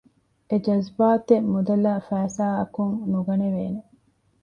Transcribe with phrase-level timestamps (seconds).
[0.49, 3.81] އެޖަޒްބާތެއް މުދަލާއި ފައިސާއަކުން ނުގަނެވޭނެ